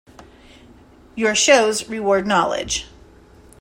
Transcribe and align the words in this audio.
Your 1.15 1.35
shows 1.35 1.87
reward 1.87 2.25
knowledge. 2.25 2.87